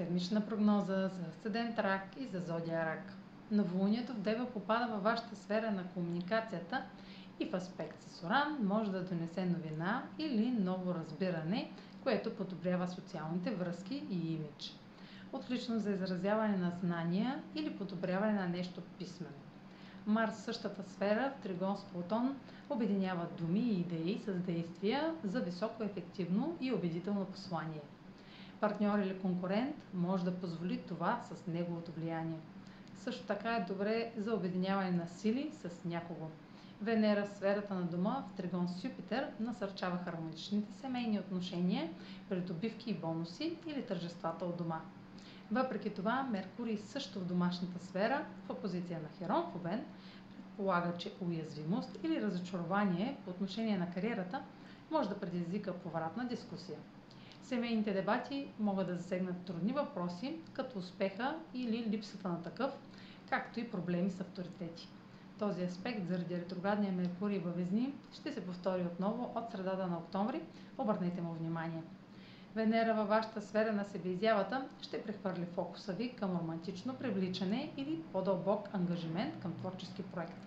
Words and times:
седмична 0.00 0.46
прогноза 0.46 1.08
за 1.08 1.32
Седент 1.42 1.78
Рак 1.78 2.02
и 2.20 2.26
за 2.26 2.40
Зодия 2.40 2.86
Рак. 2.86 3.12
Новолунието 3.50 4.12
в 4.12 4.20
Дева 4.20 4.46
попада 4.46 4.92
във 4.92 5.02
вашата 5.02 5.36
сфера 5.36 5.70
на 5.70 5.84
комуникацията 5.84 6.82
и 7.40 7.46
в 7.46 7.54
аспект 7.54 8.02
с 8.02 8.24
Оран 8.24 8.58
може 8.62 8.90
да 8.90 9.04
донесе 9.04 9.46
новина 9.46 10.02
или 10.18 10.50
ново 10.50 10.94
разбиране, 10.94 11.72
което 12.02 12.36
подобрява 12.36 12.88
социалните 12.88 13.50
връзки 13.50 14.02
и 14.10 14.34
имидж. 14.34 14.76
Отлично 15.32 15.78
за 15.78 15.90
изразяване 15.90 16.56
на 16.56 16.70
знания 16.70 17.42
или 17.54 17.76
подобряване 17.76 18.32
на 18.32 18.48
нещо 18.48 18.82
писмено. 18.98 19.34
Марс 20.06 20.36
същата 20.36 20.82
сфера 20.82 21.32
в 21.38 21.42
Тригон 21.42 21.76
с 21.76 21.84
Плутон 21.84 22.36
обединява 22.70 23.26
думи 23.38 23.60
и 23.60 23.80
идеи 23.80 24.22
с 24.26 24.32
действия 24.32 25.14
за 25.24 25.40
високо 25.40 25.82
ефективно 25.82 26.56
и 26.60 26.72
убедително 26.72 27.24
послание– 27.24 27.82
партньор 28.60 28.98
или 28.98 29.18
конкурент 29.18 29.76
може 29.94 30.24
да 30.24 30.36
позволи 30.36 30.78
това 30.88 31.20
с 31.22 31.46
неговото 31.46 31.92
влияние. 31.92 32.38
Също 32.96 33.26
така 33.26 33.56
е 33.56 33.64
добре 33.68 34.12
за 34.16 34.34
обединяване 34.34 34.90
на 34.90 35.06
сили 35.06 35.50
с 35.52 35.84
някого. 35.84 36.26
Венера 36.82 37.26
в 37.26 37.36
сферата 37.36 37.74
на 37.74 37.82
дома 37.82 38.24
в 38.28 38.36
Тригон 38.36 38.68
с 38.68 38.84
Юпитер 38.84 39.26
насърчава 39.40 39.98
хармоничните 39.98 40.72
семейни 40.72 41.18
отношения, 41.18 41.90
придобивки 42.28 42.90
и 42.90 42.94
бонуси 42.94 43.56
или 43.66 43.82
тържествата 43.82 44.44
от 44.44 44.56
дома. 44.56 44.80
Въпреки 45.50 45.90
това, 45.90 46.22
Меркурий 46.22 46.78
също 46.78 47.20
в 47.20 47.24
домашната 47.24 47.84
сфера, 47.84 48.24
в 48.46 48.50
опозиция 48.50 49.00
на 49.02 49.08
Херон 49.18 49.42
в 49.42 49.62
предполага, 50.36 50.98
че 50.98 51.12
уязвимост 51.20 51.98
или 52.02 52.22
разочарование 52.22 53.16
по 53.24 53.30
отношение 53.30 53.78
на 53.78 53.90
кариерата 53.90 54.42
може 54.90 55.08
да 55.08 55.20
предизвика 55.20 55.72
повратна 55.72 56.24
дискусия. 56.24 56.78
Семейните 57.50 57.92
дебати 57.92 58.48
могат 58.60 58.86
да 58.86 58.96
засегнат 58.96 59.44
трудни 59.44 59.72
въпроси, 59.72 60.36
като 60.52 60.78
успеха 60.78 61.36
или 61.54 61.86
липсата 61.90 62.28
на 62.28 62.42
такъв, 62.42 62.72
както 63.30 63.60
и 63.60 63.70
проблеми 63.70 64.10
с 64.10 64.20
авторитети. 64.20 64.88
Този 65.38 65.62
аспект 65.62 66.06
заради 66.08 66.36
ретроградния 66.36 66.92
Меркурий 66.92 67.38
във 67.38 67.56
Везни 67.56 67.94
ще 68.12 68.32
се 68.32 68.46
повтори 68.46 68.82
отново 68.82 69.32
от 69.34 69.50
средата 69.52 69.86
на 69.86 69.98
октомври. 69.98 70.40
Обърнете 70.78 71.20
му 71.20 71.32
внимание. 71.32 71.82
Венера 72.54 72.94
във 72.94 73.08
вашата 73.08 73.42
сфера 73.42 73.72
на 73.72 73.84
себеизявата 73.84 74.68
ще 74.82 75.02
прехвърли 75.02 75.46
фокуса 75.54 75.92
ви 75.92 76.08
към 76.08 76.38
романтично 76.38 76.94
привличане 76.94 77.72
или 77.76 78.02
по-дълбок 78.12 78.68
ангажимент 78.72 79.40
към 79.42 79.52
творчески 79.52 80.02
проект. 80.02 80.46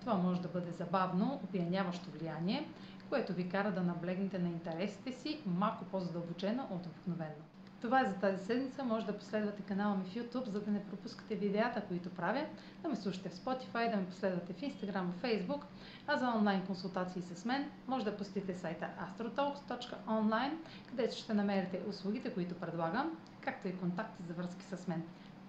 Това 0.00 0.14
може 0.14 0.40
да 0.40 0.48
бъде 0.48 0.70
забавно, 0.70 1.40
опияняващо 1.44 2.10
влияние, 2.10 2.68
което 3.08 3.32
ви 3.32 3.48
кара 3.48 3.72
да 3.72 3.82
наблегнете 3.82 4.38
на 4.38 4.48
интересите 4.48 5.12
си 5.12 5.40
малко 5.46 5.84
по-задълбочено 5.84 6.68
от 6.70 6.86
обикновено. 6.86 7.44
Това 7.80 8.00
е 8.00 8.04
за 8.04 8.14
тази 8.14 8.44
седмица. 8.44 8.84
Може 8.84 9.06
да 9.06 9.18
последвате 9.18 9.62
канала 9.62 9.96
ми 9.96 10.04
в 10.04 10.14
YouTube, 10.14 10.48
за 10.48 10.60
да 10.60 10.70
не 10.70 10.84
пропускате 10.84 11.34
видеята, 11.34 11.82
които 11.88 12.10
правя, 12.10 12.46
да 12.82 12.88
ме 12.88 12.96
слушате 12.96 13.28
в 13.28 13.34
Spotify, 13.34 13.90
да 13.90 13.96
ме 13.96 14.06
последвате 14.06 14.52
в 14.52 14.60
Instagram, 14.60 15.04
в 15.12 15.22
Facebook, 15.22 15.62
а 16.06 16.16
за 16.16 16.28
онлайн 16.28 16.66
консултации 16.66 17.22
с 17.22 17.44
мен 17.44 17.70
може 17.86 18.04
да 18.04 18.16
посетите 18.16 18.54
сайта 18.54 18.88
astrotalks.online, 19.00 20.52
където 20.88 21.16
ще 21.16 21.34
намерите 21.34 21.82
услугите, 21.88 22.34
които 22.34 22.54
предлагам, 22.54 23.18
както 23.40 23.68
и 23.68 23.76
контакти 23.76 24.22
за 24.22 24.34
връзки 24.34 24.64
с 24.64 24.88
мен. 24.88 25.02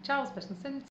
Чао! 0.04 0.24
Успешна 0.24 0.56
седмица! 0.56 0.88